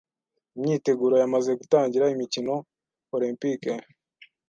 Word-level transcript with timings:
Imyiteguro 0.57 1.13
yamaze 1.21 1.51
gutangira 1.59 2.11
imikino 2.13 2.53
Olempike. 3.15 3.73